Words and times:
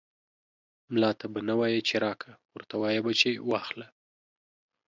ملا 0.91 1.11
ته 1.19 1.25
به 1.33 1.39
نه 1.47 1.53
وايي 1.59 1.81
چې 1.87 1.95
راکه، 2.05 2.31
ورته 2.55 2.75
وايې 2.81 2.99
به 3.05 3.11
چې 3.19 3.29
واخله. 3.49 3.87